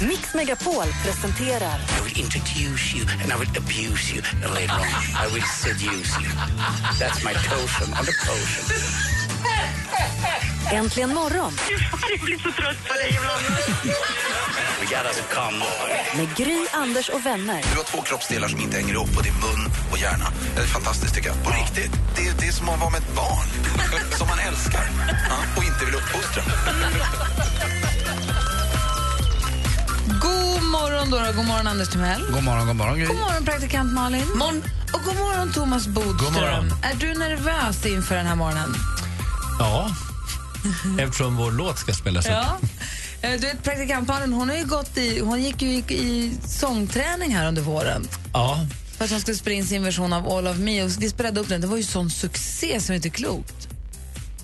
[0.00, 5.26] Megapol presenterar I will introduce you and I will abuse you and later on I
[5.32, 6.28] will seduce you.
[6.98, 8.64] That's my potion on the potion.
[10.72, 11.52] Äntligen morgon
[12.10, 13.18] Jag blir så trött på dig
[14.80, 16.18] We gotta come on.
[16.18, 17.62] med Gry, Anders och vänner.
[17.72, 20.32] Du har två kroppsdelar som inte hänger ihop och det är mun och hjärna.
[20.56, 21.44] Det är fantastiskt tycker jag.
[21.44, 21.92] På riktigt.
[22.16, 23.46] Det är, det är som att vara med ett barn.
[24.18, 24.84] som man älskar.
[25.28, 26.42] Ja, och inte vill uppfostra.
[31.10, 31.32] Morgon, Dora.
[31.32, 32.22] God morgon, Anders Timell.
[32.32, 33.06] God morgon, god morgon, Gry.
[33.06, 34.22] God morgon, praktikant Malin.
[34.34, 34.62] Morgon.
[34.92, 36.16] Och god morgon, Thomas Bodström.
[36.18, 36.72] God morgon.
[36.82, 38.74] Är du nervös inför den här morgonen?
[39.58, 39.90] Ja,
[40.98, 42.32] eftersom vår låt ska spelas upp.
[42.32, 42.58] Ja.
[43.20, 46.32] Eh, Du vet, praktikant Malin, hon, har ju gått i, hon gick ju i, i
[46.46, 50.46] sångträning här under våren Ja, för att hon skulle spela in sin version av All
[50.46, 50.82] of me.
[50.82, 51.60] Och vi spelade upp den.
[51.60, 53.54] Det var ju sån succé som inte är klokt.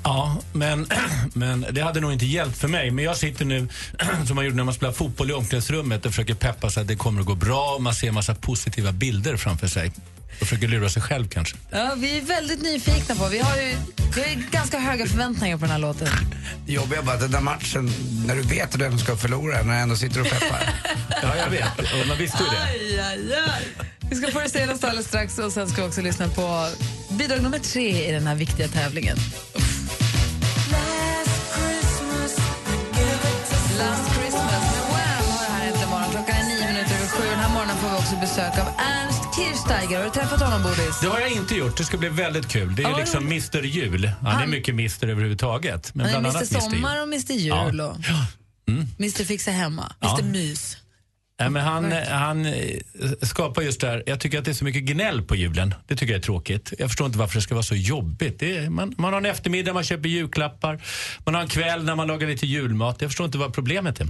[0.04, 0.86] Ja men,
[1.34, 2.90] men det hade nog inte hjälpt för mig.
[2.90, 3.68] Men jag sitter nu,
[4.26, 6.96] som man gjorde när man spelade fotboll i omklädningsrummet och försöker peppa så att det
[6.96, 7.78] kommer att gå bra.
[7.80, 9.92] Man ser en massa positiva bilder framför sig.
[10.40, 11.56] Och försöker lura sig själv kanske.
[11.70, 13.28] Ja, vi är väldigt nyfikna på.
[13.28, 13.76] Vi har ju
[14.14, 16.08] vi har ganska höga förväntningar på den här låten.
[16.66, 17.90] Det jobbiga är bara att den där matchen,
[18.26, 20.74] när du vet att den ska förlora, när jag ändå sitter och peppar.
[21.22, 21.78] Ja, jag vet.
[21.78, 22.62] Och man visste ju det.
[22.62, 23.86] Aj, aj, aj.
[24.10, 26.68] Vi ska få det senaste alldeles strax och sen ska vi också lyssna på
[27.10, 29.16] bidrag nummer tre i den här viktiga tävlingen.
[33.82, 36.10] Last Christmas med Wham har det här äntligen morgon.
[36.10, 37.24] Klockan är nio minuter över sju.
[37.30, 39.96] Den här morgonen får vi också besök av Ernst Kirchsteiger.
[39.98, 41.00] Har du träffat honom, Bodis?
[41.00, 41.76] Det har jag inte gjort.
[41.76, 42.74] Det ska bli väldigt kul.
[42.74, 44.10] Det är Ja, liksom Mr Jul.
[44.20, 45.94] Han är Han- mycket Mr överhuvudtaget.
[45.94, 46.72] Men är bland Mr annat Mr Jul.
[46.82, 47.86] Sommar och Mr Jul Ja.
[47.88, 48.26] och Ja.
[48.98, 49.92] Mr Fixa Hemma.
[50.00, 50.18] Ja.
[50.18, 50.76] Mr Mys.
[51.42, 52.78] Nej, men han, han eh,
[53.22, 54.02] skapar just det här.
[54.06, 55.74] Jag tycker att det är så mycket gnäll på julen.
[55.86, 56.72] Det tycker jag är tråkigt.
[56.78, 58.38] Jag förstår inte varför det ska vara så jobbigt.
[58.38, 60.82] Det är, man, man har en eftermiddag, man köper julklappar.
[61.24, 62.96] Man har en kväll när man lagar lite julmat.
[63.00, 64.08] Jag förstår inte vad problemet är.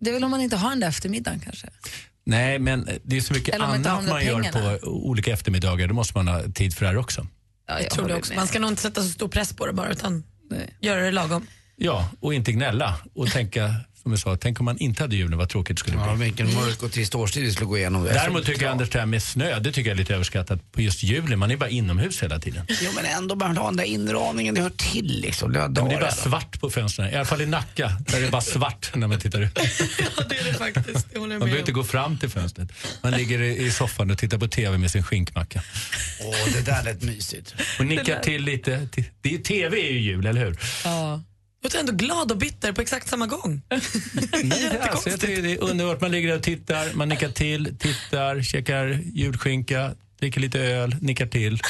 [0.00, 1.68] Det är väl om man inte har den där eftermiddagen kanske.
[2.26, 4.44] Nej, men det är så mycket man annat man pengarna.
[4.44, 5.88] gör på olika eftermiddagar.
[5.88, 7.26] Då måste man ha tid för det här också.
[7.68, 8.32] Ja, Jag tror det också.
[8.32, 8.36] med.
[8.36, 10.76] Man ska nog inte sätta så stor press på det bara utan Nej.
[10.80, 11.46] göra det lagom.
[11.76, 12.94] Ja, och inte gnälla.
[13.14, 15.96] Och tänka, som jag sa, tänk om man inte hade julen, vad tråkigt det skulle
[15.96, 16.06] bli.
[16.06, 18.04] Ja, vilken mörk och trist årstid vi skulle gå igenom.
[18.04, 20.80] Däremot tycker jag Anders det här med snö, det tycker jag är lite överskattat på
[20.80, 21.38] just julen.
[21.38, 22.66] Man är bara inomhus hela tiden.
[22.82, 25.52] Jo, men ändå bara ha den där inramningen, det hör till liksom.
[25.52, 27.10] Det har Men det är bara svart på fönstren.
[27.10, 29.58] I alla fall i Nacka, där är det bara svart när man tittar ut.
[30.16, 31.06] Ja, det är det faktiskt.
[31.12, 32.68] Det håller Man behöver inte gå fram till fönstret.
[33.02, 35.62] Man ligger i soffan och tittar på TV med sin skinkmacka.
[36.24, 37.54] Åh, det där lät mysigt.
[37.78, 38.88] Och nickar till lite.
[39.20, 40.58] Det är, TV är ju jul, eller hur?
[40.84, 41.20] Ja.
[41.64, 43.62] Jag är ändå glad och bitter på exakt samma gång.
[44.44, 46.00] Nej, alltså, jag tycker det är underbart.
[46.00, 51.26] Man ligger där och tittar, man nickar till, tittar, käkar julskinka, dricker lite öl, nickar
[51.26, 51.60] till,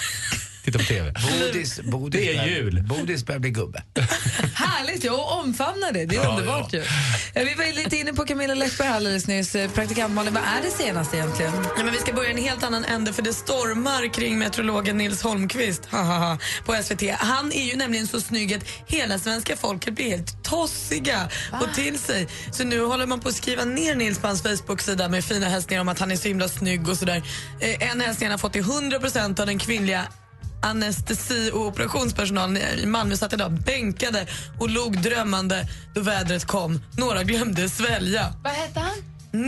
[0.65, 1.13] tittar på TV.
[1.41, 2.83] Bodis, bodis Det är jul.
[2.83, 3.83] Bodis börjar bli gubbe.
[4.55, 6.07] Härligt, jag omfamnar det.
[6.07, 6.79] Det är Ja, underbart ju.
[7.35, 9.55] Eh, Vi var lite inne på Camilla Läckberg alldeles nyss.
[9.55, 11.53] Eh, Praktikant Malin, vad är det senaste egentligen?
[11.53, 14.97] Nej, men vi ska börja i en helt annan ände för det stormar kring meteorologen
[14.99, 15.91] Nils Holmqvist
[16.65, 17.03] på SVT.
[17.19, 21.99] Han är ju nämligen så snygg att hela svenska folket blir helt tossiga och till
[21.99, 22.29] sig.
[22.53, 25.81] Så nu håller man på att skriva ner Nils på hans Facebook-sida med fina hälsningar
[25.81, 27.23] om att han är så himla snygg och sådär.
[27.61, 28.97] Eh, en hälsning han har fått till 100
[29.39, 30.05] av den kvinnliga
[30.63, 34.27] anestesi och operationspersonalen i Malmö satt idag bänkade
[34.61, 36.83] och log drömmande då vädret kom.
[36.99, 38.35] Några glömde svälja.
[38.45, 38.95] Vad hette han?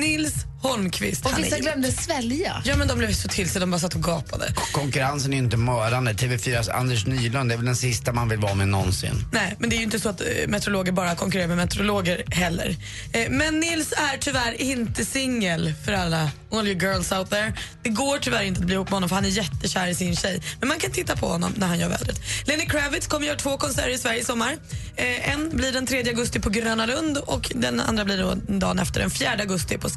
[0.01, 1.27] Nils Holmqvist.
[1.27, 2.63] Och vissa glömde svälja.
[2.65, 4.55] Ja, men de blev så till sig, de bara satt och gapade.
[4.73, 6.13] Konkurrensen är ju inte mördande.
[6.13, 9.25] TV4s Anders Nylund är väl den sista man vill vara med någonsin.
[9.33, 12.77] Nej, men det är ju inte så att eh, meteorologer bara konkurrerar med meteorologer heller.
[13.13, 17.53] Eh, men Nils är tyvärr inte singel för alla all you girls out there.
[17.83, 20.17] Det går tyvärr inte att bli ihop med honom för han är jättekär i sin
[20.17, 20.43] tjej.
[20.61, 22.21] Men man kan titta på honom när han gör vädret.
[22.45, 24.57] Lenny Kravitz kommer göra två konserter i Sverige i sommar.
[24.97, 28.79] Eh, en blir den 3 augusti på Gröna Lund och den andra blir då dagen
[28.79, 29.89] efter den 4 augusti på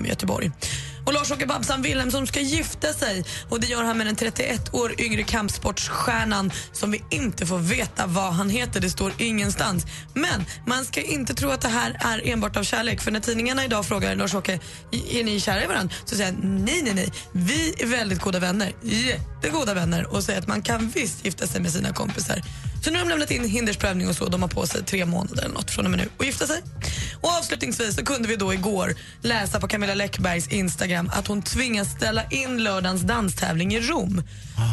[0.00, 0.50] Scandinavium i Göteborg.
[1.06, 5.00] Och Lars-Åke Babsan Wilhelmsson ska gifta sig och det gör han med den 31 år
[5.00, 8.80] yngre kampsportsstjärnan som vi inte får veta vad han heter.
[8.80, 9.86] Det står ingenstans.
[10.14, 13.64] Men man ska inte tro att det här är enbart av kärlek för när tidningarna
[13.64, 14.60] idag frågar Lars-Åke
[14.90, 15.94] är ni kära i varandra?
[16.04, 17.12] Så säger han nej, nej, nej.
[17.32, 18.72] Vi är väldigt goda vänner.
[18.82, 22.42] Jättegoda vänner och säger att man kan visst gifta sig med sina kompisar.
[22.82, 24.26] Så nu har de lämnat in hindersprövning och så.
[24.26, 26.62] De har på sig tre månader eller något från och med nu och gifta sig.
[27.20, 31.88] Och avslutningsvis så kunde vi då igår läsa på Camilla Läckbergs Instagram att hon tvingas
[31.90, 34.22] ställa in lördagens danstävling i Rom.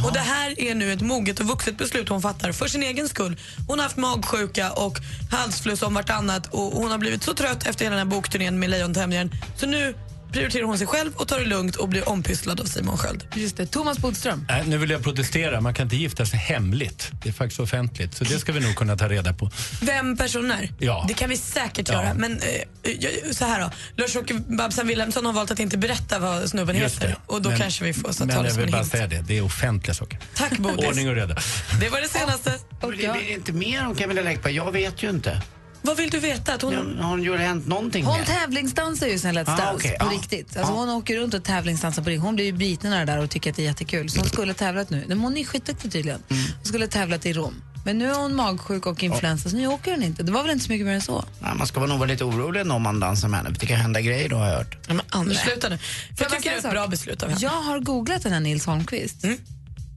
[0.05, 3.09] Och det här är nu ett moget och vuxet beslut hon fattar för sin egen
[3.09, 3.37] skull.
[3.67, 4.97] Hon har haft magsjuka och
[5.31, 8.69] halsfluss om vartannat och hon har blivit så trött efter hela den här bokturnén med
[8.69, 9.95] Lejontämjaren så nu
[10.31, 13.27] prioriterar hon sig själv och tar det lugnt och blir ompysslad av Simon Sköld.
[13.35, 13.65] Just det.
[13.65, 14.45] Thomas Bodström.
[14.49, 15.61] Nej, nu vill jag protestera.
[15.61, 17.11] Man kan inte gifta sig hemligt.
[17.23, 18.13] Det är faktiskt offentligt.
[18.17, 19.49] Så det ska vi nog kunna ta reda på.
[19.81, 20.71] Vem personen är?
[20.79, 21.05] Ja.
[21.07, 21.93] Det kan vi säkert Ja.
[22.03, 22.13] göra.
[22.13, 23.71] Men eh, så här då.
[23.95, 27.07] Lars-Åke Babsan Wilhelmsson har valt att inte berätta vad snubben Just heter.
[27.07, 27.15] det.
[27.33, 28.91] Och då Men- kanske vi får så Men jag vill bara hint.
[28.91, 29.21] säga det.
[29.27, 30.19] Det är offentliga saker.
[30.35, 30.85] Tack Bodis.
[30.87, 31.35] Ordning och reda.
[31.79, 32.53] Det var det senaste.
[32.81, 34.55] Och det blir inte mer om Camilla Läckberg.
[34.55, 35.41] Jag vet ju inte.
[35.87, 36.53] Vad vill du veta?
[36.53, 36.99] Att hon...
[36.99, 38.27] Har ju hänt någonting Hon med?
[38.27, 40.11] tävlingsdansar ju sen Let's Ah, Dance okej, på ja.
[40.11, 40.57] riktigt.
[40.57, 40.79] Alltså Ja.
[40.79, 42.23] Hon åker runt och tävlingsdansar på riktigt.
[42.23, 44.09] Hon blir ju biten av det där och tycker att det är jättekul.
[44.09, 45.05] Så hon skulle tävlat nu.
[45.07, 46.23] Men hon är skitduktig tydligen.
[46.29, 46.43] Mm.
[46.57, 47.61] Hon skulle tävlat i Rom.
[47.85, 50.23] Men nu är hon magsjuk och influensa så nu åker hon inte.
[50.23, 51.25] Det var väl inte så mycket mer än så.
[51.39, 53.49] Nej, man ska nog vara lite orolig om man dansar med henne.
[53.53, 54.77] för Det kan hända grejer då har jag hört.
[54.87, 55.77] Ja, men Anders, sluta nu.
[55.77, 55.85] För
[56.23, 57.41] jag bara tycker det är en ett bra beslut av henne.
[57.41, 59.23] Jag har googlat den här Nils Holmqvist.
[59.23, 59.37] Mm.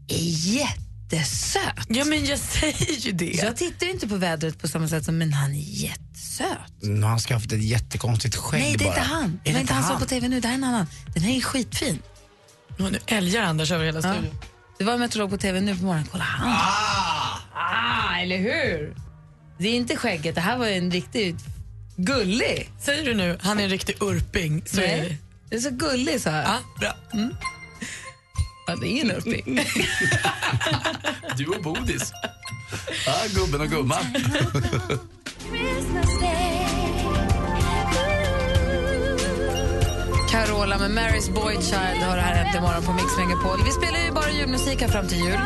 [0.09, 1.87] Är jättesöt.
[1.89, 3.39] Ja, men jag säger ju det.
[3.41, 6.49] Så jag tittar ju inte på vädret på samma sätt som, men han är jättesöt.
[6.83, 8.97] Nu har han skaffat ett jättekonstigt skägg Nej, det är bara.
[8.99, 9.41] inte han.
[9.45, 10.65] Det Är var det inte han som var på TV nu, det här är en
[10.65, 10.87] annan.
[11.15, 11.99] Den här är skitfin.
[12.79, 14.13] Och nu älgar Anders över hela Ja.
[14.15, 14.35] studion.
[14.79, 16.07] Det var en meteorolog på TV nu på morgonen.
[16.13, 16.49] Kolla han.
[17.53, 18.21] Ah!
[18.23, 18.95] eller hur?
[19.59, 21.37] Det är inte skägget, det här var ju en riktigt
[21.97, 22.71] gullig.
[22.81, 25.03] Säger du nu han är en riktig urping så är det.
[25.03, 25.19] Nej,
[25.49, 26.43] det är så gullig så här.
[26.43, 26.95] Ja, bra.
[28.71, 29.61] Ja, det är en urping.
[31.37, 32.13] Du och Bodis.
[33.07, 34.05] Ja, gubben och gumman.
[40.31, 43.59] Carola med Mary's Boy Child har det här hänt imorgon på Mix Megapol.
[43.65, 45.39] Vi spelar ju bara julmusik här fram till jul.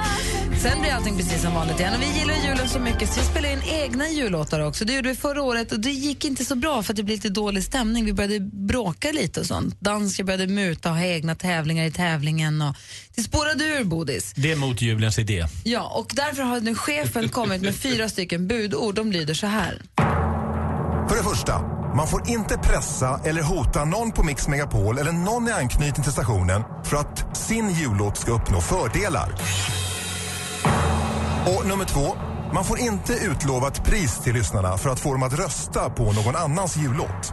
[0.64, 1.94] Sen blir allting precis som vanligt igen.
[1.94, 4.84] Och vi gillar julen så mycket så vi spelar in egna jullåtar också.
[4.84, 7.16] Det gjorde vi förra året och det gick inte så bra för att det blev
[7.16, 8.05] lite dålig stämning.
[8.05, 9.81] Vi började bråka lite och sånt.
[9.81, 12.62] Danska började muta och ha egna tävlingar i tävlingen.
[12.62, 12.76] Och
[13.14, 14.32] det spårade ur, Bodis.
[14.37, 15.46] Det är mot julens idé.
[15.64, 18.94] Ja, och därför har nu chefen kommit med fyra stycken budord.
[18.94, 19.82] De lyder så här.
[21.08, 21.60] För det första,
[21.96, 26.12] man får inte pressa eller hota någon på Mix Megapol eller någon i anknytning till
[26.12, 29.34] stationen för att sin jullåt ska uppnå fördelar.
[31.46, 32.17] Och nummer två,
[32.52, 36.12] man får inte utlova ett pris till lyssnarna för att få dem att rösta på
[36.12, 37.32] någon annans jullåt.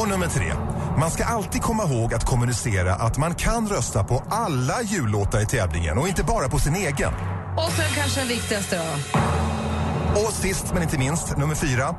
[0.00, 0.52] Och nummer tre,
[0.98, 5.46] man ska alltid komma ihåg att kommunicera att man kan rösta på alla jullåtar i
[5.46, 7.12] tävlingen och inte bara på sin egen.
[7.56, 9.20] Och sen kanske den viktigaste då.
[10.20, 11.94] Och sist men inte minst, nummer fyra.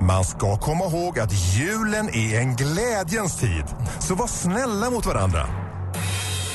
[0.00, 3.64] Man ska komma ihåg att julen är en glädjens tid.
[3.98, 5.67] Så var snälla mot varandra.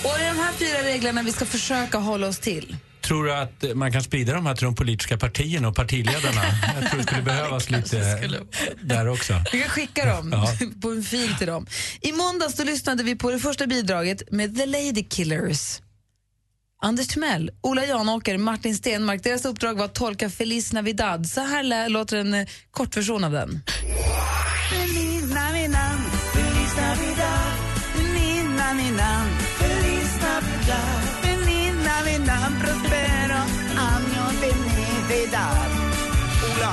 [0.04, 2.76] Och det är de här fyra reglerna vi ska försöka hålla oss till.
[3.02, 6.42] Tror du att eh, man kan sprida de här till de politiska partierna och partiledarna?
[6.82, 8.20] Jag tror det skulle behövas lite
[8.82, 9.34] där också.
[9.52, 10.48] Vi kan skicka dem Ja.
[10.82, 11.68] på en fil till dem.
[12.02, 15.80] I måndags då lyssnade vi på det första bidraget med The Lady Killers.
[16.82, 19.24] Anders Timell, Ola Janåker, Martin Stenmark.
[19.24, 21.28] Deras uppdrag var att tolka Feliz Navidad.
[21.28, 23.64] Så här låter en eh, kortversion av den.
[24.72, 26.00] Feliz Navidad,
[26.34, 27.52] Feliz Navidad,
[27.96, 29.28] Feliz Navidad,
[32.64, 33.38] prospero
[33.94, 35.68] año felicidad.
[36.48, 36.72] Ola,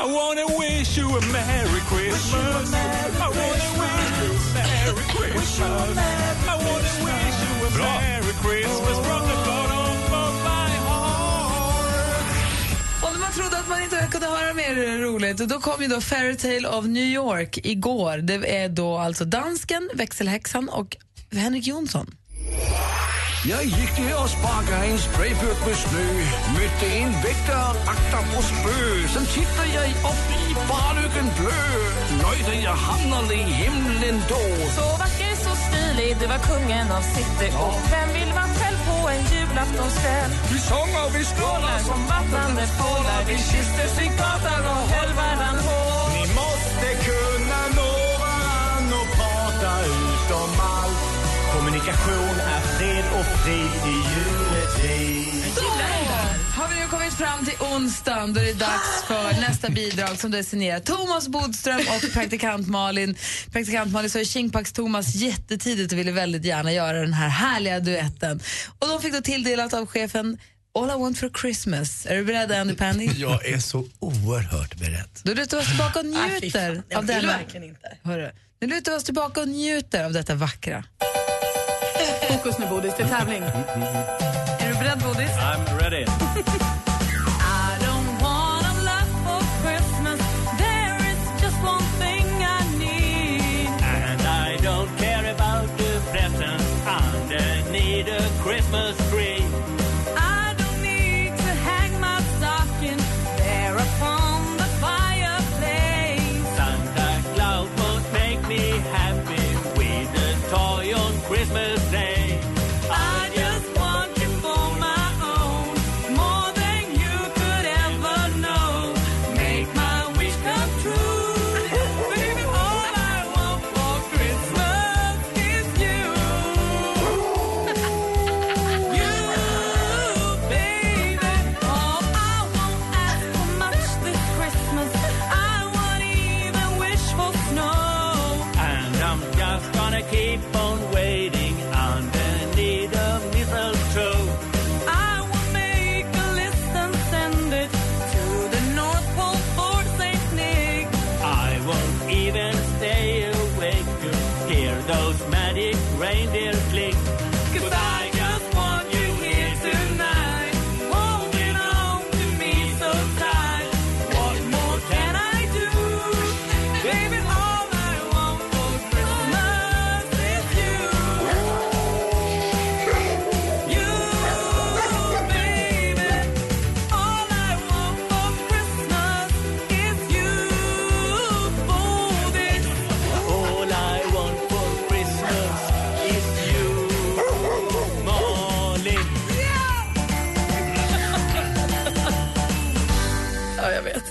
[0.00, 2.72] I wanna wish you a Merry Christmas.
[2.74, 5.96] I wanna wish you a Merry Christmas.
[6.52, 12.34] I wanna wish you a Merry Christmas from the bottom of my heart.
[13.02, 16.68] Om man trodde att man inte kunde höra mer roligt, då kom ju då Fairytale
[16.68, 18.16] of New York igår.
[18.18, 20.96] Det är då alltså dansken, växelhäxan och
[21.32, 22.06] Henrik Jonsson.
[23.46, 26.08] Jag gick ner och sparkade en sprayburk med snö
[26.54, 28.78] Mötte en väktare, akta på spö
[29.14, 31.64] Sen tittade jag upp i barlyckan blö
[32.22, 34.44] Nöjde jag hamnade i himlen då.
[34.76, 39.08] Så vacker, så stilig, det var kungen av city Och vem vill vara själv på
[39.12, 40.30] en julaftonskväll?
[40.52, 45.83] Vi sånger, vi skålar som vattnande fåglar Vi kysstes i gatan och höll varann hårt
[51.84, 55.52] Kommunikation är fred och frid i juletid.
[56.54, 60.44] Har vi nu kommit fram till onsdagen då det är dags för nästa bidrag som
[60.44, 63.16] signerat Thomas Bodström och praktikant Malin.
[63.52, 68.40] Praktikant Malin sa ju Tjingpax-Thomas jättetidigt och ville väldigt gärna göra den här härliga duetten.
[68.78, 70.38] Och de fick då tilldelat av chefen
[70.78, 72.06] All I want for Christmas.
[72.06, 73.10] Är du beredd Andy Pandy?
[73.16, 75.10] Jag är så oerhört beredd.
[75.22, 76.82] Då lutar vi oss tillbaka och fy njuter fan.
[76.88, 77.26] Jag av denna...
[77.26, 77.96] verkligen inte.
[78.02, 80.84] Hörru, nu lutar vi oss tillbaka och njuter av detta vackra.
[82.44, 83.42] Fokus nu Bodis, det är tävling.
[83.42, 85.30] Är du beredd Bodis?
[85.30, 86.06] I'm ready.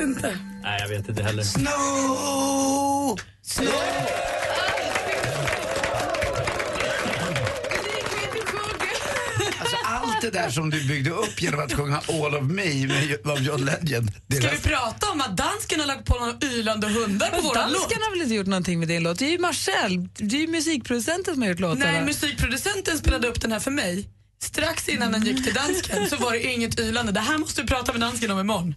[0.03, 0.39] inte.
[0.63, 1.43] Nej, jag vet inte heller.
[1.43, 3.19] Snow!
[9.59, 13.27] Alltså allt det där som du byggde upp genom att sjunga All of Me med,
[13.27, 14.11] av John Legend.
[14.27, 17.71] Det Ska vi prata om att dansken har lagt på några ylande hundar på våran
[17.71, 17.81] låt?
[17.81, 19.19] dansken har väl inte gjort någonting med din låt?
[19.19, 21.79] Det är ju Marcel, det är ju musikproducenten som har gjort låten.
[21.79, 22.05] Nej, va?
[22.05, 24.09] musikproducenten spelade upp den här för mig.
[24.43, 27.11] Strax innan den gick till dansken så var det inget ylande.
[27.11, 28.75] Det här måste vi prata med dansken om imorgon.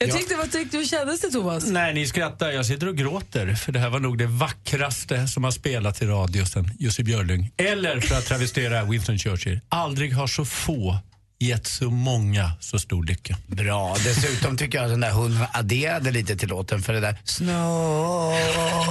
[0.00, 1.66] Jag tyckte, vad tyckte du kändes det Thomas?
[1.66, 2.50] Nej, ni skrattar.
[2.50, 3.54] Jag sitter och gråter.
[3.54, 7.52] För det här var nog det vackraste som har spelats i radio sen Jussi Björling.
[7.56, 9.60] Eller för att travestera Winston Churchill.
[9.68, 10.98] Aldrig har så få
[11.40, 13.36] gett så många så stor lycka.
[13.46, 13.96] Bra.
[14.04, 18.32] Dessutom tycker jag att den där hunden adderade lite till låten för det där Snow.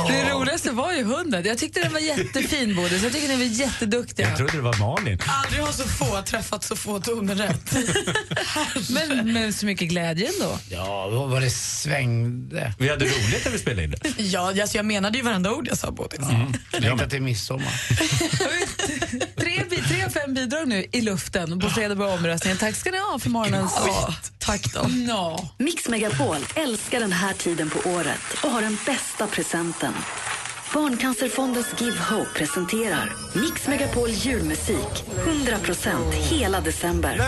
[0.07, 1.45] Det roligaste var ju hunden.
[1.45, 3.03] Jag tyckte den var jättefin Bodis.
[3.03, 4.27] Jag tycker ni var jätteduktiga.
[4.29, 5.19] Jag trodde det var Malin.
[5.27, 7.75] Aldrig har så få träffat så få toner rätt.
[8.89, 10.59] Men med så mycket glädje ändå.
[10.69, 12.73] Ja, vad var det svängde.
[12.79, 14.23] Vi hade roligt när vi spelade in det.
[14.23, 16.19] Ja, alltså jag menade ju varenda ord jag sa Bodis.
[16.19, 16.53] Mm.
[16.71, 17.73] Längtar till midsommar.
[20.27, 22.57] fem bidrag nu i luften på fredag på omröstningen.
[22.57, 24.85] Tack ska ni ha för morgonens Ja, tack då.
[25.07, 25.49] Ja.
[25.57, 29.93] Mix Megapol älskar den här tiden på året och har den bästa presenten.
[30.73, 37.21] Barncancerfondens Give Hope presenterar Mix Megapol julmusik 100% hela december.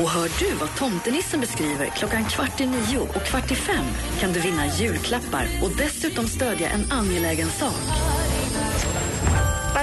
[0.00, 3.84] Och hör du vad tomtenissen beskriver klockan kvart i nio och kvart i fem
[4.20, 8.23] kan du vinna julklappar och dessutom stödja en angelägen sak.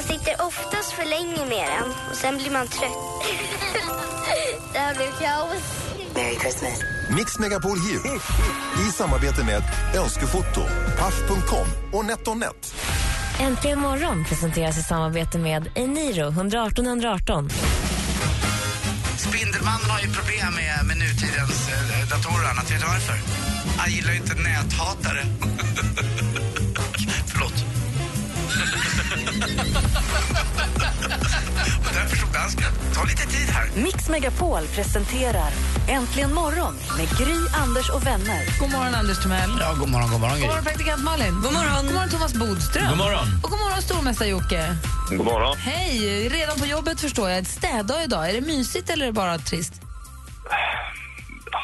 [0.01, 3.23] Man sitter oftast för länge med den och sen blir man trött.
[4.73, 5.63] Det här blev kaos.
[6.15, 6.81] Merry Christmas.
[7.15, 8.19] Mix Megapol Jul.
[8.87, 9.63] I samarbete med
[9.95, 10.61] Önskefoto,
[10.99, 12.75] Paff.com och NetOnNet.
[13.39, 17.49] Äntligen morgon presenteras i samarbete med Eniro 118 118.
[19.17, 22.71] Spindelmannen har ju problem med, med nutidens eh, datorer och annat.
[22.71, 23.19] Vet du varför?
[23.77, 25.25] Han gillar ju inte näthatare.
[27.27, 27.53] Förlåt.
[31.87, 32.71] och därför stod dansken.
[32.93, 33.69] Ta lite tid här.
[33.75, 35.51] Mix Megapol presenterar
[35.89, 38.59] Äntligen morgon med Gry, Anders och vänner.
[38.59, 39.51] God morgon Anders Timell.
[39.59, 40.47] Ja, god morgon, god morgon God Gry.
[40.47, 41.33] morgon praktikant Malin.
[41.43, 41.85] God morgon.
[41.85, 42.89] God morgon Thomas Bodström.
[42.89, 43.27] God morgon.
[43.43, 44.75] Och god morgon stormästare Jocke.
[45.09, 45.57] God morgon.
[45.57, 46.29] Hej!
[46.29, 47.39] Redan på jobbet förstår jag.
[47.39, 48.29] Ett städdag idag.
[48.29, 49.73] Är det mysigt eller är det bara trist?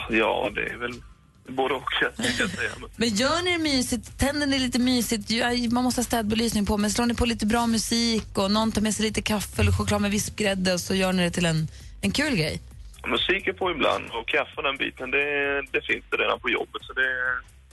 [0.10, 1.01] Ja, det är väl
[1.48, 2.72] både och, kan jag säga.
[2.96, 4.20] Men gör ni det mysigt?
[4.20, 5.32] Tänder ni lite mysigt?
[5.72, 8.82] Man måste ha städbelysning på, men slår ni på lite bra musik och någon tar
[8.82, 11.68] med sig lite kaffe eller choklad med vispgrädde och så gör ni det till en,
[12.01, 12.62] en kul grej?
[13.08, 15.25] musik är på ibland och kaffe och den biten, det,
[15.72, 16.82] det finns det redan på jobbet.
[16.82, 17.10] Så, det,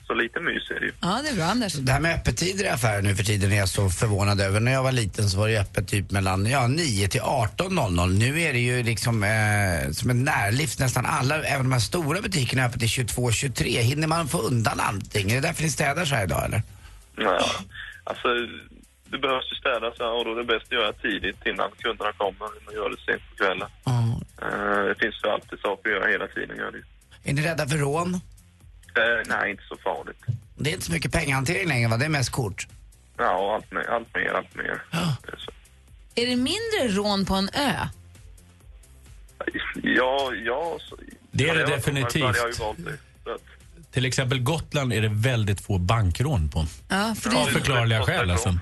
[0.06, 0.92] så lite mys är det ju.
[1.00, 1.72] Ja, det är bra Anders.
[1.72, 4.60] Det här med öppettider i affärer nu för tiden är jag så förvånad över.
[4.60, 8.18] När jag var liten så var det öppet typ mellan ja, 9 till 18.00.
[8.18, 10.78] Nu är det ju liksom eh, som en närlift.
[10.78, 13.80] Nästan alla, även de här stora butikerna är öppet till 22-23.
[13.80, 15.30] Hinner man få undan allting?
[15.30, 16.62] Är det därför ni städar så här idag eller?
[17.16, 17.46] Ja,
[18.04, 18.28] alltså,
[19.10, 22.48] det behövs ju städas och då är det bäst att göra tidigt innan kunderna kommer.
[22.64, 23.68] Man gör det sent på kvällen.
[24.42, 26.56] Eh, det finns ju alltid saker att göra hela tiden.
[26.56, 26.82] Gör det.
[27.30, 28.20] Är ni rädda för rån?
[28.96, 30.22] Eh, nej, inte så farligt.
[30.56, 31.96] Det är inte så mycket pengahantering längre va?
[31.96, 32.66] Det är mest kort.
[33.16, 34.28] Ja, och allt mer, allt mer.
[34.34, 34.82] Allt mer.
[35.22, 35.50] Det är så.
[36.14, 37.72] Är det mindre rån på en ö?
[39.82, 40.78] Ja, ja.
[40.80, 40.96] Så,
[41.30, 42.22] Det är det jag definitivt.
[42.36, 42.96] jag ju valt det.
[43.94, 46.66] Till exempel Gotland är det väldigt få bankrån på.
[46.88, 47.52] Ja, för Av det...
[47.52, 48.58] förklarliga skäl alltså.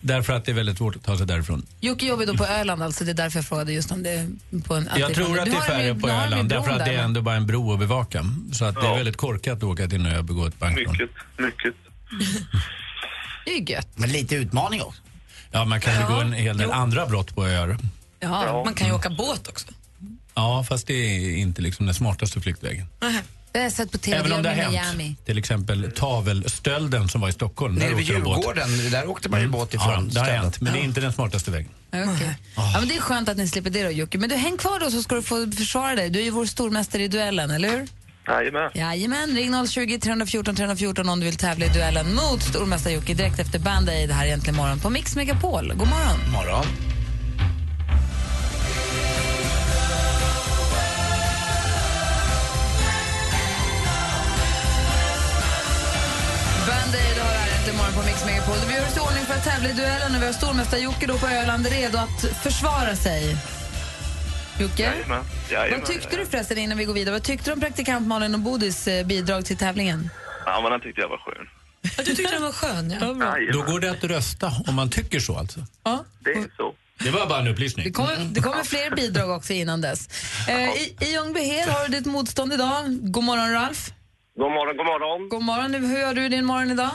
[0.00, 1.66] Därför att det är väldigt svårt att ta sig därifrån.
[1.80, 4.28] Jocke jobbar då på Öland, alltså det är därför jag frågade just om det är
[4.64, 4.88] på en...
[4.96, 7.22] Jag tror att det är färre ju- på Öland därför att där, det är ändå
[7.22, 8.24] bara en bro att bevaka.
[8.52, 10.92] Så att det är väldigt korkat att åka till en ö och begå ett bankrån.
[10.92, 11.74] mycket, mycket.
[13.44, 13.88] Det är ju gött.
[13.94, 15.00] Men lite utmaning också.
[15.50, 17.78] Ja, man kan begå en hel del andra brott på öar.
[18.20, 19.66] Ja, man kan ju åka båt också.
[20.34, 22.86] Ja, fast det är inte liksom den smartaste flyktvägen.
[23.52, 24.72] Det har jag sett på TV Även om det har hänt.
[24.72, 25.16] Miami.
[25.24, 27.74] Till exempel tavelstölden som var i Stockholm.
[27.74, 28.06] Nere vid.
[28.06, 29.90] Djurgården, där åkte man ju båt ifrån.
[29.90, 30.42] Ja, det har stället.
[30.42, 31.70] hänt, men det är inte den smartaste vägen.
[31.92, 32.38] Okej.
[32.56, 34.18] Ja, men det är skönt att ni slipper det då, Jocke.
[34.18, 36.10] Men du, häng kvar då så ska du få försvara dig.
[36.10, 37.88] Du är ju vår stormästare i duellen, eller hur?
[38.26, 38.70] Jajamän.
[38.74, 43.38] Jajamän, ring 020 314 314 om du vill tävla i duellen mot stormästare Jocke direkt
[43.38, 45.72] efter Band Aid här egentligen morgon på Mix Megapol.
[45.76, 46.32] God morgon.
[46.32, 46.66] Morgon.
[58.00, 58.56] På Mix Megapol.
[58.68, 61.06] Vi gör oss i ordning för att tävla i duellen och vi har stormästare Jocke
[61.06, 63.36] då på Öland redo att försvara sig.
[64.60, 64.82] Jocke?
[64.82, 65.24] Jajamän.
[65.50, 65.80] Jajamän.
[65.80, 67.12] Vad tyckte du förresten innan vi går vidare?
[67.12, 70.10] Vad tyckte du om praktikant Malin och Bodis eh, bidrag till tävlingen?
[70.46, 71.48] Ja, men den tyckte jag var skön.
[71.82, 73.52] Ja, du tyckte den var skön, ja.
[73.52, 75.60] Då går det att rösta om man tycker så alltså.
[75.84, 76.04] Ja.
[76.24, 76.74] Det är så.
[77.04, 77.84] Det var bara en upplysning.
[77.84, 80.08] Det kommer, det kommer fler bidrag också innan dess.
[80.48, 82.84] Eh, I i Ljungbyhed har du ditt motstånd idag.
[83.00, 83.92] God morgon Ralf.
[84.36, 85.28] God morgon, god morgon.
[85.28, 85.74] God morgon.
[85.74, 86.90] Hur gör du din morgon idag?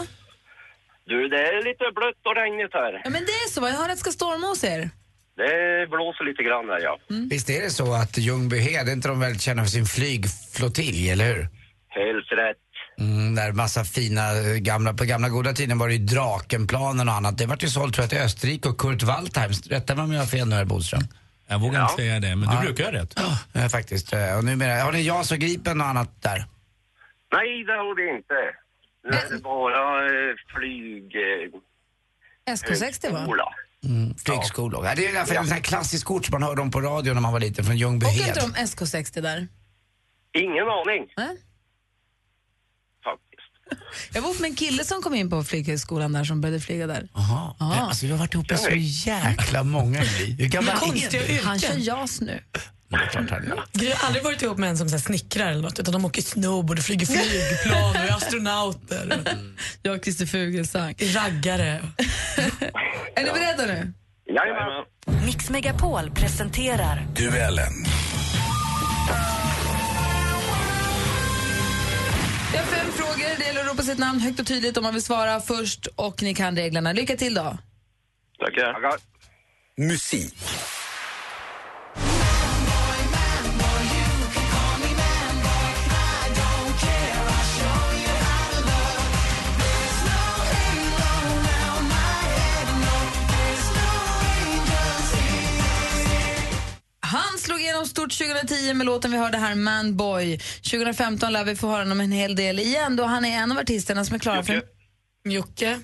[1.06, 3.02] Du, det är lite blött och regnigt här.
[3.04, 3.62] Ja, men det är så.
[3.62, 3.70] va?
[3.70, 4.90] Jag hör att det ska storma hos er.
[5.38, 7.00] Det blåser lite grann här, ja.
[7.30, 11.26] Visst är det så att Ljungbyhed, är inte de väldigt kända för sin flygflottilj, eller
[11.26, 11.48] hur?
[11.90, 12.58] Helt rätt.
[13.00, 17.16] Mm, där massa fina eh, gamla, på gamla goda tiden var det ju Drakenplanen och
[17.16, 17.38] annat.
[17.38, 19.52] Det vart ju sålt tror jag till Österrike och Kurt Waldheim.
[19.70, 21.02] Rätta mig om jag har fel nu herr Bodström.
[21.48, 23.20] Jag vågar inte säga det, men du brukar ha rätt.
[23.54, 24.13] Ja, faktiskt.
[24.13, 26.46] eh, Och numera, har ni JAS och Gripen och annat där?
[27.34, 28.34] Nej, det har det inte.
[29.06, 31.15] Nu är det bara eh, flyg...
[31.15, 33.24] Eh, SK60 va?
[33.24, 33.54] skola.
[33.84, 34.86] Mm, flygskolor.
[34.86, 34.96] Ja.
[34.96, 37.22] Det är därför en sån här klassisk ort som man hörde om på radio när
[37.22, 38.28] man var liten, från Åker Ljungbyhed.
[38.28, 39.48] inte de SK60 där?
[40.34, 41.13] Ingen aning.
[41.18, 41.38] Nej.
[43.04, 43.86] Faktiskt.
[44.15, 47.10] Jag var med en kille som kom in på flyghögskolan där som började flyga där.
[47.13, 47.56] Jaha.
[47.60, 47.76] Ja.
[47.76, 48.70] Alltså vi har varit ihop i så
[49.10, 50.36] jäkla många liv.
[50.39, 51.39] Hur gammal är konstiga du?
[51.44, 52.44] Han kör JAS nu.
[52.89, 53.63] Det är klart han gör.
[53.74, 56.06] Gry har aldrig varit ihop med en som så här snickrar eller något, utan de
[56.06, 59.24] åker snowboard, och flyger flygplan och är astronauter.
[59.82, 60.95] Jag och Christer Fuglesang.
[61.00, 61.82] Raggare.
[63.15, 63.93] Är ni beredda nu?
[64.28, 64.86] Jajamän.
[65.26, 67.74] Mix Megapol presenterar Duellen.
[72.54, 73.38] Jag har fem frågor.
[73.39, 76.24] Det gäller att ropa sitt namn högt och tydligt om man vill svara först och
[76.24, 76.93] ni kan reglerna.
[76.93, 77.58] Lycka till då.
[78.39, 79.00] Tackar.
[79.78, 80.36] Musik.
[97.95, 100.38] Stort 2010 med låten vi hörde här, Man Boy.
[100.38, 103.58] 2015 lär vi få höra honom en hel del igen då han är en av
[103.58, 104.53] artisterna som är klara för...
[104.53, 104.67] Jocke.
[105.23, 105.79] Jocke.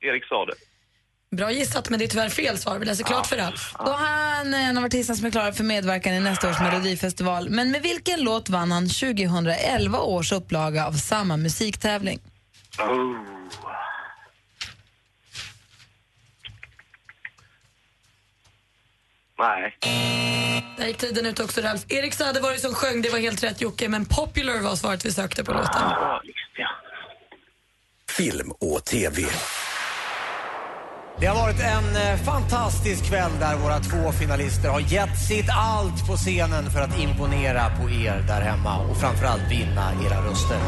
[0.00, 0.54] Erik sa det.
[1.36, 2.78] Bra gissat, men det är tyvärr fel svar.
[2.78, 3.74] Vi läser klart för Ralf.
[3.78, 7.50] Då han är en av artisterna som är klara för medverkan i nästa års melodifestival.
[7.50, 12.20] Men med vilken låt vann han 2011 års upplaga av samma musiktävling?
[12.78, 13.41] Oh.
[19.42, 19.76] Nej.
[20.76, 21.84] Där gick tiden ut också, Ralf.
[21.88, 25.04] Erik Saade var det som sjöng, det var helt rätt Jocke, men Popular var svaret
[25.04, 25.72] vi sökte på låten.
[25.74, 26.22] Ja.
[28.10, 29.22] Film och TV.
[31.20, 36.06] Det har varit en eh, fantastisk kväll där våra två finalister har gett sitt allt
[36.06, 40.58] på scenen för att imponera på er där hemma och framförallt vinna era röster.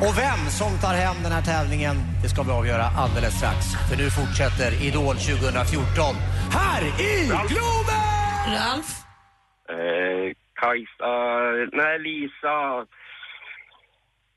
[0.00, 3.66] Och vem som tar hem den här tävlingen, det ska vi avgöra alldeles strax.
[3.90, 6.14] För nu fortsätter Idol 2014
[6.50, 8.07] här i Globen!
[8.48, 8.88] Ralf?
[9.68, 11.12] Eh, Kajsa...
[11.72, 12.56] Nej, Lisa...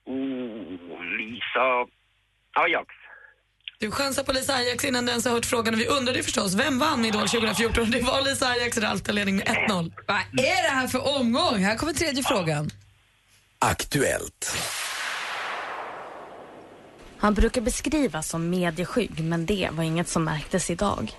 [0.05, 1.65] Oh, Lisa...
[2.53, 2.87] Ajax.
[3.79, 6.55] Du chansar på Lisa Ajax innan du ens har hört frågan och vi undrade förstås,
[6.55, 7.91] vem vann Idol 2014?
[7.91, 9.91] Det var Lisa Ajax, Ralf tar ledning med 1-0.
[10.07, 11.57] Vad är det här för omgång?
[11.57, 12.69] Här kommer tredje frågan.
[13.59, 14.57] Aktuellt.
[17.17, 21.11] Han brukar beskrivas som medieskygg, men det var inget som märktes idag.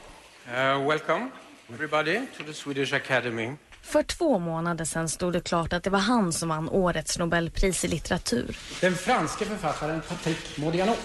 [0.48, 1.30] Uh, welcome
[1.74, 3.52] everybody to the Swedish Academy.
[3.82, 7.84] För två månader sedan stod det klart att det var han som vann årets Nobelpris
[7.84, 8.56] i litteratur.
[8.80, 10.96] Den franske författaren Patrick Modiano.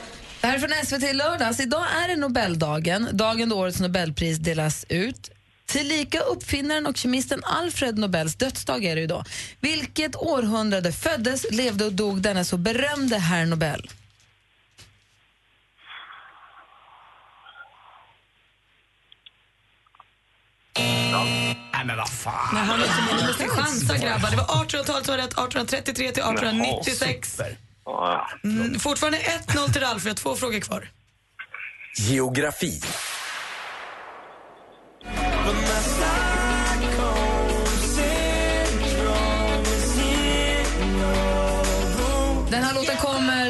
[0.42, 1.60] Det här är från SVT lördags.
[1.60, 5.32] Idag är det Nobeldagen, dagen då årets Nobelpris delas ut.
[5.66, 9.26] Tillika uppfinnaren och kemisten Alfred Nobels dödsdag är det idag.
[9.60, 13.90] Vilket århundrade föddes, levde och dog denna så berömde herr Nobel?
[20.78, 22.50] Nej men vad fan.
[22.54, 24.30] Nej, han måste, ni måste chansa grabbar.
[24.32, 27.42] Det var 1800-talet som var rätt, 1833 till 1896.
[28.44, 30.90] Mm, fortfarande 1-0 till Ralf, vi har två frågor kvar.
[31.98, 32.82] Geografi.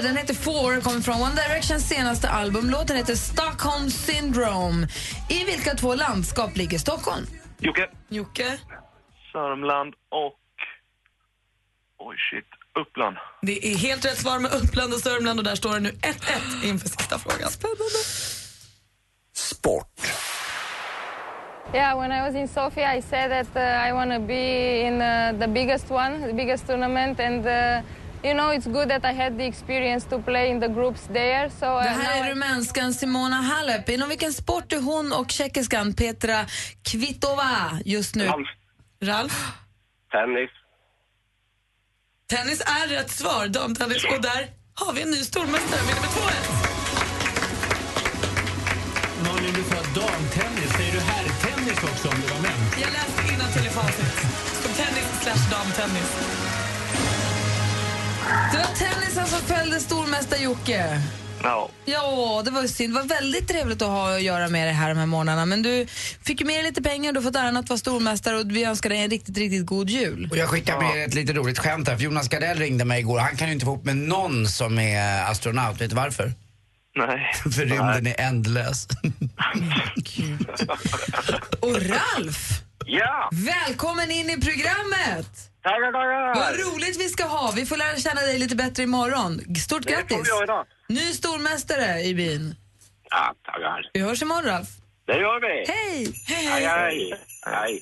[0.07, 2.69] Den heter Four, kommer från One Directions senaste album.
[2.69, 4.87] Låten heter Stockholm Syndrome.
[5.29, 7.25] I vilka två landskap ligger Stockholm?
[7.59, 7.89] Jocke.
[8.09, 8.57] Jocke.
[9.31, 10.39] Sörmland och...
[11.99, 12.45] Oj, shit.
[12.81, 13.17] Uppland.
[13.41, 16.65] Det är helt rätt svar med Uppland och Sörmland och där står det nu 1-1
[16.65, 17.49] inför sista frågan.
[17.49, 17.99] Spännande.
[21.73, 25.01] Yeah, when I was in Sofia, I said that uh, I want to be in
[25.01, 27.81] uh, the biggest one, the biggest tournament, and uh,
[28.27, 31.49] you know it's good that I had the experience to play in the groups there.
[31.49, 33.89] So uh, Det här är rumänskan Simona Halep.
[33.89, 36.45] Inom vilken sport är hon och tjeckiskan Petra
[36.83, 38.25] Kvitova just nu?
[38.25, 38.47] Ralf.
[39.03, 39.51] Ralf?
[40.11, 40.49] Tennis.
[42.29, 44.03] Tennis är rätt svar, damtennis.
[44.03, 46.77] Och där har vi en ny stormästare, med 2-1.
[49.25, 50.71] Malin, du sa damtennis.
[50.77, 52.59] Säger du herrtennis också om det var män?
[52.81, 54.37] Jag läste innantill i facit.
[54.77, 56.46] Tennis slash damtennis.
[58.51, 61.01] Det var tennisen som fällde stormästare Jocke.
[61.43, 61.69] Ja.
[61.85, 62.93] Ja, det var ju synd.
[62.93, 65.45] Det var väldigt trevligt att ha att göra med dig här de här månaderna.
[65.45, 65.85] Men du
[66.23, 68.63] fick ju med dig lite pengar, du har fått äran att vara stormästare och vi
[68.63, 70.27] önskar dig en riktigt, riktigt god jul.
[70.31, 73.19] Och jag skickar med ett lite roligt skämt här, för Jonas Gardell ringde mig igår.
[73.19, 75.81] Han kan ju inte få ihop med någon som är astronaut.
[75.81, 76.33] Vet du varför?
[76.95, 77.31] Nej.
[77.53, 78.87] för rymden är ändlös.
[81.59, 82.49] Och Ralf!
[82.85, 83.29] Ja!
[83.31, 85.51] Välkommen in i programmet!
[85.67, 86.35] Tackar, tackar!
[86.35, 87.53] Vad roligt vi ska ha.
[87.55, 89.55] Vi får lära känna dig lite bättre imorgon.
[89.55, 90.27] Stort Det får grattis!
[90.27, 90.65] vi göra.
[90.89, 92.55] Ny stormästare i byn.
[93.09, 93.89] Ja, tackar.
[93.93, 94.67] Vi hörs imorgon, Ralf.
[95.07, 95.71] Det gör vi.
[95.73, 96.13] Hej!
[96.27, 97.13] Hej, hej.
[97.45, 97.81] hej.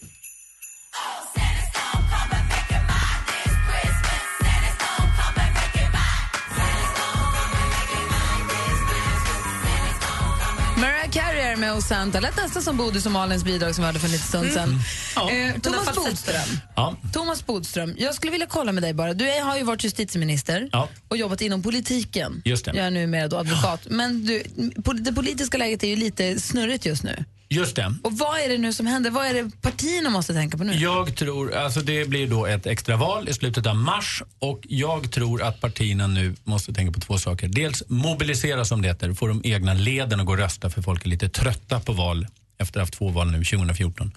[10.77, 12.19] Mariah Carey är med och Santa.
[12.19, 14.79] Lät nästan som Bodis och Malins bidrag som vi hade för en liten stund sedan.
[15.29, 15.49] Mm.
[15.55, 16.59] Eh, Thomas Bodström.
[16.75, 16.95] Ja.
[17.13, 19.13] Thomas Bodström, jag skulle vilja kolla med dig bara.
[19.13, 20.89] Du har ju varit justitieminister Ja.
[21.07, 22.41] och jobbat inom politiken.
[22.45, 22.71] Just det.
[22.75, 23.81] Jag är numera då advokat.
[23.89, 24.43] Men du,
[24.99, 27.25] det politiska läget är ju lite snurrigt just nu.
[27.49, 27.95] Just det.
[28.03, 29.11] Och vad är det nu som händer?
[29.11, 30.73] Vad är det partierna måste tänka på nu?
[30.73, 35.41] Jag tror, alltså det blir då ett extraval i slutet av mars och jag tror
[35.41, 37.47] att partierna nu måste tänka på två saker.
[37.47, 41.05] Dels mobilisera som det heter, få de egna leden att gå och rösta för folk
[41.05, 42.27] är lite trötta på val
[42.57, 44.11] efter att ha haft två val nu 2014.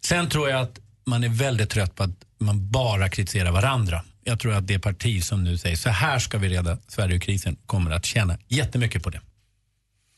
[0.00, 4.02] Sen tror jag att man är väldigt trött på att man bara kritiserar varandra.
[4.24, 7.20] Jag tror att det parti som nu säger så här ska vi reda Sverige ur
[7.20, 9.20] krisen kommer att tjäna jättemycket på det.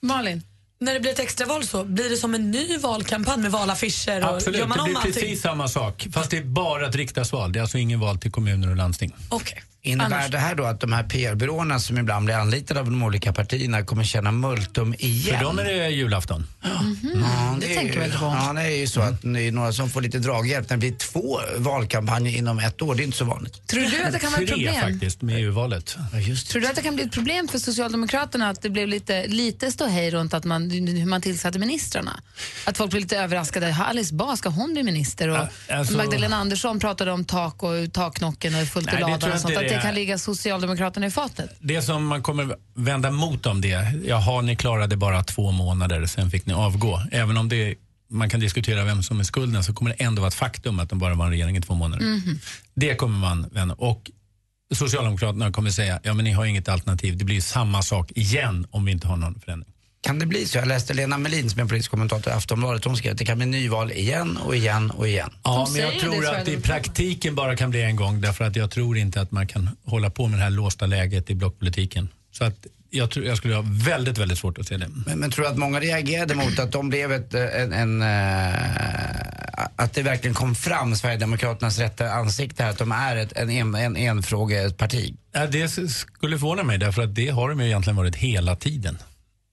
[0.02, 0.42] Malin?
[0.80, 4.24] När det blir ett extraval så, blir det som en ny valkampanj med valaffischer?
[4.24, 5.12] Och Absolut, gör man det om blir allting?
[5.12, 6.06] precis samma sak.
[6.12, 7.52] Fast det är bara ett riksdagsval.
[7.52, 9.14] Det är alltså ingen val till kommuner och landsting.
[9.28, 9.62] Okej.
[9.88, 13.02] Innebär Annars- det här då att de här PR-byråerna som ibland blir anlitade av de
[13.02, 15.36] olika partierna kommer tjäna multum igen?
[15.38, 16.46] För dem är det julafton.
[16.62, 18.24] Ja, Mm, det är tänker ju, inte på.
[18.24, 20.70] Ja, det är ju så att det är några som får lite draghjälp.
[20.70, 23.66] När det blir två valkampanjer inom ett år, det är inte så vanligt.
[23.66, 24.80] Tror du att det kan vara ett Tre problem?
[24.92, 25.96] faktiskt med EU-valet.
[26.12, 29.26] Ja, Tror du att det kan bli ett problem för Socialdemokraterna att det blev lite,
[29.26, 32.20] lite ståhej runt att man, hur man tillsatte ministrarna?
[32.64, 33.76] Att folk blev lite överraskade.
[33.88, 35.28] Alice Bah, ska hon bli minister?
[35.28, 35.36] Och
[35.68, 39.40] Ja, alltså- Magdalena Andersson pratade om tak och taknocken och fullt i det ladan och
[39.40, 39.54] sånt.
[39.54, 41.50] det det kan ligga Socialdemokraterna i fatet.
[41.60, 46.30] Det som man kommer vända mot om det, jaha ni klarade bara två månader, sen
[46.30, 47.02] fick ni avgå.
[47.12, 47.74] Även om det,
[48.10, 50.90] man kan diskutera vem som är skulden så kommer det ändå vara ett faktum att
[50.90, 52.06] de bara var en regering i två månader.
[52.06, 52.38] Mhm.
[52.74, 53.74] Det kommer man vända.
[53.74, 54.10] Och
[54.74, 58.84] Socialdemokraterna kommer säga, ja men ni har inget alternativ, det blir samma sak igen om
[58.84, 59.74] vi inte har någon förändring.
[60.00, 60.58] Kan det bli så?
[60.58, 62.84] Jag läste Lena Melin som är politisk kommentator i Aftonbladet.
[62.84, 65.30] Hon skrev att det kan bli nyval igen och igen och igen.
[65.42, 68.56] Ja, men jag tror att det i praktiken bara kan bli en gång därför att
[68.56, 72.08] jag tror inte att man kan hålla på med det här låsta läget i blockpolitiken.
[72.32, 74.88] Så att jag, tror, jag skulle ha väldigt, väldigt svårt att se det.
[75.06, 78.02] Men, men tror du att många reagerade mot att de blev ett, eh, en, en
[78.02, 79.28] eh,
[79.76, 83.74] att det verkligen kom fram Sverigedemokraternas rätta ansikte här, att de är ett en, en,
[83.74, 85.14] en enfrågeparti?
[85.32, 88.98] Ja, det skulle förvåna mig därför att det har de ju egentligen varit hela tiden.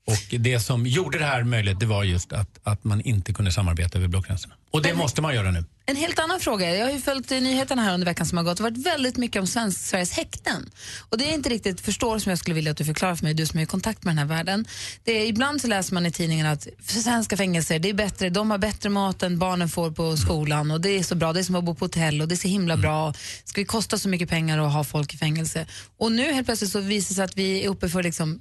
[0.07, 3.51] Och det som gjorde det här möjligt det var just att, att man inte kunde
[3.51, 4.55] samarbeta över blockgränserna.
[4.71, 5.65] Och det måste man göra nu.
[5.85, 6.75] En helt annan fråga.
[6.75, 8.57] Jag har ju följt nyheterna här under veckan som har gått.
[8.57, 10.69] Det har varit väldigt mycket om svensk, Sveriges häkten.
[11.09, 13.33] Och det är inte riktigt förstår som jag skulle vilja att du förklarar för mig,
[13.33, 14.65] du som är i kontakt med den här världen.
[15.03, 18.51] Det är, ibland så läser man i tidningen att svenska fängelser, det är bättre, de
[18.51, 21.43] har bättre mat än barnen får på skolan och det är så bra, det är
[21.43, 23.13] som att bo på hotell och det är så himla bra.
[23.43, 25.67] Ska vi kosta så mycket pengar att ha folk i fängelse?
[25.97, 28.39] Och nu helt plötsligt så visar det sig att vi är uppe för liksom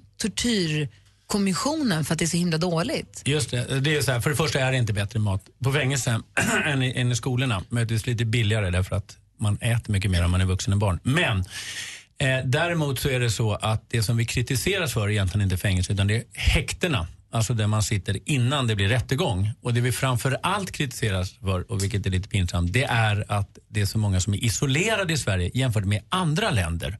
[1.26, 3.22] Kommissionen för att det är så himla dåligt.
[3.24, 3.80] Just det.
[3.80, 6.20] det är så här, för det första är det inte bättre mat på fängelse
[6.64, 7.62] än, i, än i skolorna.
[7.68, 11.00] Möjligtvis lite billigare därför att man äter mycket mer om man är vuxen än barn.
[11.02, 11.38] Men
[12.18, 15.56] eh, däremot så är det så att det som vi kritiseras för är egentligen inte
[15.56, 17.06] fängelse utan det är häktena.
[17.34, 19.50] Alltså där man sitter innan det blir rättegång.
[19.62, 23.58] Och det vi framför allt kritiseras för, och vilket är lite pinsamt, det är att
[23.68, 26.98] det är så många som är isolerade i Sverige jämfört med andra länder.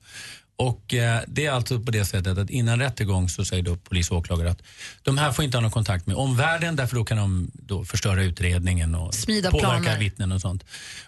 [0.56, 4.10] Och eh, Det är alltså på det sättet att innan rättegång så säger då polis
[4.10, 4.62] och åklagare att
[5.02, 8.22] de här får inte ha någon kontakt med omvärlden därför då kan de då förstöra
[8.22, 9.98] utredningen och Smida påverka planer.
[9.98, 10.64] vittnen och sånt.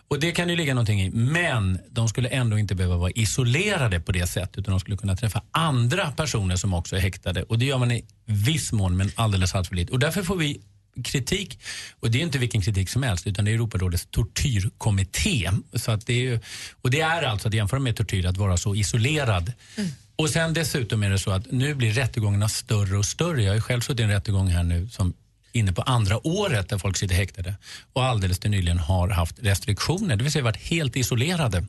[0.08, 1.10] Och Det kan ju ligga någonting i.
[1.10, 5.16] Men de skulle ändå inte behöva vara isolerade på det sättet utan de skulle kunna
[5.16, 7.42] träffa andra personer som också är häktade.
[7.42, 9.92] Och Det gör man i viss mån men alldeles allt för lite.
[9.92, 10.60] Och därför får vi
[11.04, 11.58] kritik,
[12.00, 15.50] och det är inte vilken kritik som helst utan det är Europarådets tortyrkommitté.
[15.74, 16.40] Så att det är, ju-
[16.82, 19.52] och det är alltså att jämföra med tortyr att vara så isolerad.
[20.16, 23.42] Och sen dessutom är det så att nu blir rättegångarna större och större.
[23.42, 25.14] Jag har själv suttit i en rättegång här nu som
[25.52, 27.54] inne på andra året där folk sitter häktade
[27.92, 31.66] och alldeles till nyligen har haft restriktioner, det vill säga varit helt isolerade.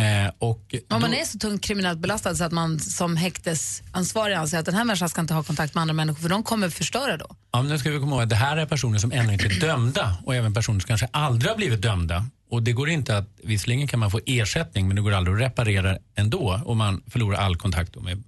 [0.00, 4.34] Eh, och Om man då- är så tungt kriminellt belastad så att man som häktesansvarig
[4.34, 6.68] anser att den här människan ska inte ha kontakt med andra människor för de kommer
[6.68, 7.26] förstöra då.
[7.52, 9.44] Ja, men nu ska vi komma ihåg att det här är personer som ännu inte
[9.46, 12.26] är dömda och även personer som kanske aldrig har blivit dömda.
[12.50, 15.42] Och det går inte att, visserligen kan man få ersättning men det går aldrig att
[15.42, 18.22] reparera ändå och man förlorar all kontakt med,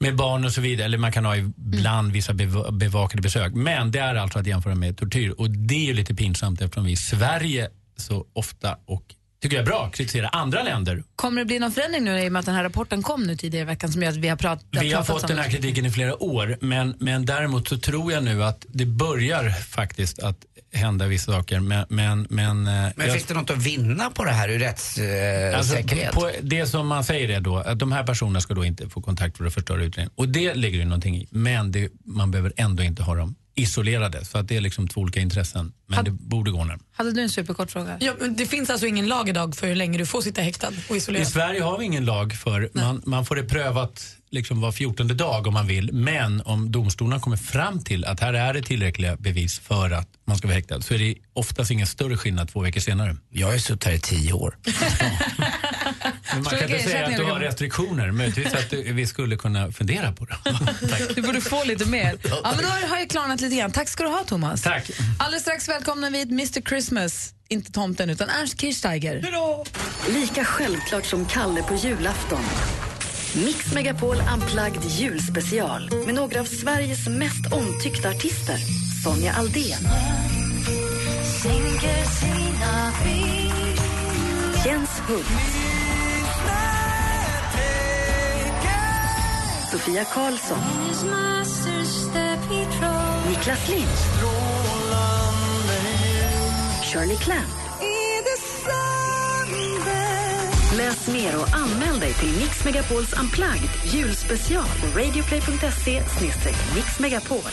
[0.00, 0.84] med barn och så vidare.
[0.84, 3.54] Eller man kan ha ibland vissa bev- bevakade besök.
[3.54, 6.84] Men det är alltså att jämföra med tortyr och det är ju lite pinsamt eftersom
[6.84, 9.04] vi i Sverige så ofta och
[9.42, 12.32] tycker jag är bra kritiserar andra länder Kommer det bli någon förändring nu i och
[12.32, 14.36] med att den här rapporten kom nu tidigare i veckan som gör att vi har
[14.36, 18.12] pratat Vi har fått den här kritiken i flera år men, men däremot så tror
[18.12, 20.36] jag nu att det börjar faktiskt att
[20.72, 21.60] hända vissa saker.
[21.60, 24.58] Men, men, men, eh, Men jag- finns det något att vinna på det här ur
[24.58, 25.54] rättssäkerhet?
[25.54, 28.88] Alltså, på det som man säger är då att de här personerna ska då inte
[28.88, 30.10] få kontakt för att förstöra utredningen.
[30.14, 31.28] Och det ligger ju någonting i.
[31.30, 34.24] Men det, man behöver ändå inte ha dem isolerade.
[34.24, 35.72] Så att det är liksom två olika intressen.
[35.86, 36.78] Men det borde gå nu.
[36.92, 37.96] Hade du en superkort fråga?
[38.00, 40.72] Ja, men det finns alltså ingen lag idag för hur länge du får sitta häktad
[40.88, 41.26] och I isolerad?
[41.26, 45.46] Sverige har vi ingen lag för, man, man får det prövat liksom var fjortonde dag
[45.46, 45.92] om man vill.
[45.92, 50.38] Men om domstolarna kommer fram till att här är det tillräckliga bevis för att man
[50.38, 53.16] ska vara häktad så är det oftast ingen större skillnad två veckor senare.
[53.30, 54.56] Jag har ju suttit här i tio år.
[56.34, 58.10] Men man kan du inte säga att du har restriktioner.
[58.10, 60.36] Möjligtvis att du- vi skulle kunna fundera på det.
[61.14, 62.18] Du borde få lite mer.
[62.22, 63.72] Ja, men då har jag klarnat lite grann.
[63.72, 64.62] Tack ska du ha, Thomas.
[64.62, 64.90] Tack.
[65.18, 67.34] Alldeles strax välkomnar vi Mr Christmas.
[67.48, 69.26] Inte tomten, utan Ernst Kirchsteiger.
[70.08, 72.44] Lika självklart som Kalle på julafton.
[73.34, 78.56] Mix Megapol Unplugged julspecial med några av Sveriges mest omtyckta artister.
[79.04, 79.88] Sonja Aldén.
[84.66, 85.61] Jens Hult.
[89.72, 90.58] Sofia Karlsson.
[93.28, 93.88] Niklas Lind.
[96.82, 97.46] Shirley Clamp.
[100.76, 106.02] Läs mer och anmäl dig till Mix Megapols Unplugged julspecial på radioplay.se
[106.74, 107.52] mixmegapol.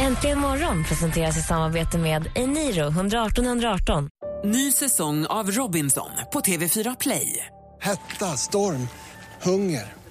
[0.00, 4.08] Äntligen morgon presenteras i samarbete med Eniro 118 118.
[4.44, 7.46] Ny säsong av Robinson på TV4 Play.
[7.80, 8.88] Hetta, storm,
[9.42, 10.05] hunger.